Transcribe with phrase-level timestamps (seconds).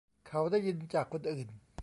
[0.27, 1.47] เขาได้ยินจากคนอื่น